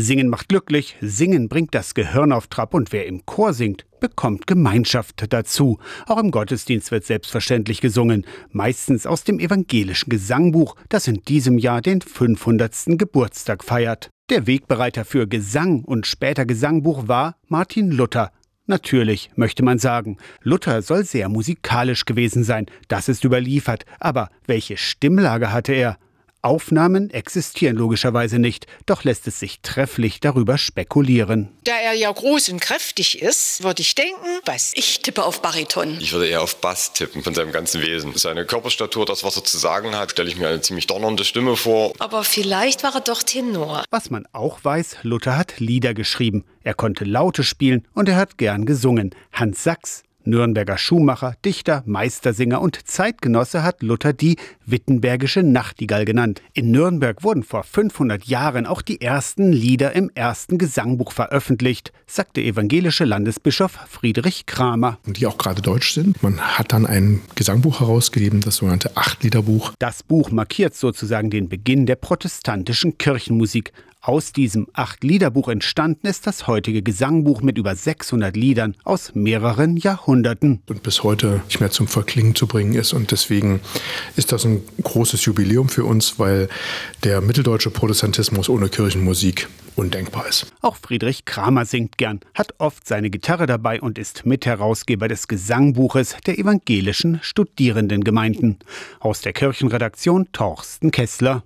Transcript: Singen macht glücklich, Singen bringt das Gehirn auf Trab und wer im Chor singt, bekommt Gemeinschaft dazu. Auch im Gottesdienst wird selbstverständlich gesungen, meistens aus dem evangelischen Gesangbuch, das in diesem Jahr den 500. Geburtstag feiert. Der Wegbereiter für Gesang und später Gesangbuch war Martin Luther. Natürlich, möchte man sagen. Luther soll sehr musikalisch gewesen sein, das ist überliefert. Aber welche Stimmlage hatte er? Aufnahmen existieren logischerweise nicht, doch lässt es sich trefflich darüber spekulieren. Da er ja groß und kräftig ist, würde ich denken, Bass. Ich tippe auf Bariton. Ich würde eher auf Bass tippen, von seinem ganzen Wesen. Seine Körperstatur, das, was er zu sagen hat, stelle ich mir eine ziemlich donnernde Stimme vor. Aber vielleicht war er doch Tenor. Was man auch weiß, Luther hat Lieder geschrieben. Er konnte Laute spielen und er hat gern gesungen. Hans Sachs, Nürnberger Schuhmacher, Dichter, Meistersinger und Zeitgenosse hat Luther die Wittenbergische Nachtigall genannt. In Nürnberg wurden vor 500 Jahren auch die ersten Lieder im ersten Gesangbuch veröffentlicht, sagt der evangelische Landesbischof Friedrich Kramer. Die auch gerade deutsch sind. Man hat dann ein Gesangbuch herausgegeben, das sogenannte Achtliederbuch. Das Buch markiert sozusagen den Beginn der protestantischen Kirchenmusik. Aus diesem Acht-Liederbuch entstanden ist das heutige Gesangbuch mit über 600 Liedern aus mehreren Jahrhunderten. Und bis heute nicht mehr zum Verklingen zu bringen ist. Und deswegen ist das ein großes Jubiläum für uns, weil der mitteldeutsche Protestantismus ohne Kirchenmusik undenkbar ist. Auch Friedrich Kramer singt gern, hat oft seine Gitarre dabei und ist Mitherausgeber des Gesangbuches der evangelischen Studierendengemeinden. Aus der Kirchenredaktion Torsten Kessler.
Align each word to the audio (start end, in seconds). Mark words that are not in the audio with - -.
Singen 0.00 0.28
macht 0.28 0.48
glücklich, 0.48 0.96
Singen 1.00 1.48
bringt 1.48 1.74
das 1.74 1.94
Gehirn 1.94 2.32
auf 2.32 2.46
Trab 2.46 2.74
und 2.74 2.92
wer 2.92 3.06
im 3.06 3.24
Chor 3.26 3.52
singt, 3.52 3.86
bekommt 4.00 4.46
Gemeinschaft 4.46 5.32
dazu. 5.32 5.78
Auch 6.06 6.18
im 6.18 6.30
Gottesdienst 6.30 6.90
wird 6.90 7.04
selbstverständlich 7.04 7.80
gesungen, 7.80 8.26
meistens 8.50 9.06
aus 9.06 9.24
dem 9.24 9.38
evangelischen 9.38 10.10
Gesangbuch, 10.10 10.76
das 10.88 11.08
in 11.08 11.22
diesem 11.22 11.58
Jahr 11.58 11.80
den 11.80 12.00
500. 12.00 12.98
Geburtstag 12.98 13.64
feiert. 13.64 14.10
Der 14.30 14.46
Wegbereiter 14.46 15.04
für 15.04 15.26
Gesang 15.26 15.84
und 15.84 16.06
später 16.06 16.44
Gesangbuch 16.44 17.08
war 17.08 17.36
Martin 17.46 17.90
Luther. 17.90 18.30
Natürlich, 18.66 19.30
möchte 19.34 19.62
man 19.62 19.78
sagen. 19.78 20.18
Luther 20.42 20.82
soll 20.82 21.04
sehr 21.04 21.30
musikalisch 21.30 22.04
gewesen 22.04 22.44
sein, 22.44 22.66
das 22.88 23.08
ist 23.08 23.24
überliefert. 23.24 23.86
Aber 23.98 24.28
welche 24.46 24.76
Stimmlage 24.76 25.50
hatte 25.50 25.72
er? 25.72 25.98
Aufnahmen 26.42 27.10
existieren 27.10 27.76
logischerweise 27.76 28.38
nicht, 28.38 28.66
doch 28.86 29.04
lässt 29.04 29.26
es 29.26 29.40
sich 29.40 29.60
trefflich 29.62 30.20
darüber 30.20 30.58
spekulieren. 30.58 31.48
Da 31.64 31.72
er 31.76 31.94
ja 31.94 32.10
groß 32.10 32.50
und 32.50 32.60
kräftig 32.60 33.20
ist, 33.20 33.62
würde 33.62 33.82
ich 33.82 33.94
denken, 33.94 34.40
Bass. 34.44 34.72
Ich 34.74 35.00
tippe 35.00 35.24
auf 35.24 35.42
Bariton. 35.42 35.98
Ich 36.00 36.12
würde 36.12 36.28
eher 36.28 36.42
auf 36.42 36.60
Bass 36.60 36.92
tippen, 36.92 37.22
von 37.22 37.34
seinem 37.34 37.52
ganzen 37.52 37.82
Wesen. 37.82 38.12
Seine 38.14 38.46
Körperstatur, 38.46 39.04
das, 39.04 39.24
was 39.24 39.36
er 39.36 39.44
zu 39.44 39.58
sagen 39.58 39.96
hat, 39.96 40.12
stelle 40.12 40.28
ich 40.28 40.36
mir 40.36 40.48
eine 40.48 40.60
ziemlich 40.60 40.86
donnernde 40.86 41.24
Stimme 41.24 41.56
vor. 41.56 41.92
Aber 41.98 42.24
vielleicht 42.24 42.82
war 42.82 42.94
er 42.94 43.00
doch 43.00 43.22
Tenor. 43.22 43.84
Was 43.90 44.10
man 44.10 44.26
auch 44.32 44.62
weiß, 44.62 44.98
Luther 45.02 45.36
hat 45.36 45.58
Lieder 45.58 45.94
geschrieben. 45.94 46.44
Er 46.62 46.74
konnte 46.74 47.04
Laute 47.04 47.44
spielen 47.44 47.86
und 47.94 48.08
er 48.08 48.16
hat 48.16 48.38
gern 48.38 48.66
gesungen. 48.66 49.14
Hans 49.32 49.64
Sachs, 49.64 50.02
Nürnberger 50.28 50.76
Schuhmacher, 50.76 51.34
Dichter, 51.44 51.82
Meistersinger 51.86 52.60
und 52.60 52.86
Zeitgenosse 52.86 53.62
hat 53.62 53.82
Luther 53.82 54.12
die 54.12 54.36
Wittenbergische 54.66 55.42
Nachtigall 55.42 56.04
genannt. 56.04 56.42
In 56.52 56.70
Nürnberg 56.70 57.24
wurden 57.24 57.42
vor 57.42 57.64
500 57.64 58.24
Jahren 58.24 58.66
auch 58.66 58.82
die 58.82 59.00
ersten 59.00 59.52
Lieder 59.52 59.92
im 59.94 60.10
ersten 60.14 60.58
Gesangbuch 60.58 61.12
veröffentlicht, 61.12 61.92
sagt 62.06 62.36
der 62.36 62.44
evangelische 62.44 63.06
Landesbischof 63.06 63.72
Friedrich 63.88 64.44
Kramer. 64.44 64.98
Die 65.06 65.26
auch 65.26 65.38
gerade 65.38 65.62
deutsch 65.62 65.92
sind. 65.92 66.22
Man 66.22 66.38
hat 66.38 66.72
dann 66.72 66.84
ein 66.84 67.22
Gesangbuch 67.34 67.80
herausgegeben, 67.80 68.42
das 68.42 68.56
sogenannte 68.56 68.96
Achtliederbuch. 68.96 69.72
Das 69.78 70.02
Buch 70.02 70.30
markiert 70.30 70.74
sozusagen 70.74 71.30
den 71.30 71.48
Beginn 71.48 71.86
der 71.86 71.96
protestantischen 71.96 72.98
Kirchenmusik. 72.98 73.72
Aus 74.00 74.32
diesem 74.32 74.68
Acht-Liederbuch 74.74 75.48
entstanden 75.48 76.06
ist 76.06 76.28
das 76.28 76.46
heutige 76.46 76.82
Gesangbuch 76.82 77.42
mit 77.42 77.58
über 77.58 77.74
600 77.74 78.36
Liedern 78.36 78.76
aus 78.84 79.16
mehreren 79.16 79.76
Jahrhunderten. 79.76 80.62
Und 80.68 80.84
bis 80.84 81.02
heute 81.02 81.42
nicht 81.46 81.58
mehr 81.58 81.72
zum 81.72 81.88
Verklingen 81.88 82.36
zu 82.36 82.46
bringen 82.46 82.74
ist. 82.74 82.92
Und 82.92 83.10
deswegen 83.10 83.60
ist 84.14 84.30
das 84.30 84.44
ein 84.44 84.62
großes 84.82 85.24
Jubiläum 85.24 85.68
für 85.68 85.84
uns, 85.84 86.18
weil 86.18 86.48
der 87.02 87.20
mitteldeutsche 87.20 87.70
Protestantismus 87.70 88.48
ohne 88.48 88.68
Kirchenmusik 88.68 89.48
undenkbar 89.78 90.28
ist. 90.28 90.46
Auch 90.60 90.76
Friedrich 90.76 91.24
Kramer 91.24 91.64
singt 91.64 91.98
gern, 91.98 92.20
hat 92.34 92.54
oft 92.58 92.86
seine 92.86 93.10
Gitarre 93.10 93.46
dabei 93.46 93.80
und 93.80 93.98
ist 93.98 94.26
Mitherausgeber 94.26 95.08
des 95.08 95.28
Gesangbuches 95.28 96.16
der 96.26 96.38
evangelischen 96.38 97.20
Studierendengemeinden. 97.22 98.58
Aus 99.00 99.22
der 99.22 99.32
Kirchenredaktion 99.32 100.30
Torsten 100.32 100.90
Kessler. 100.90 101.36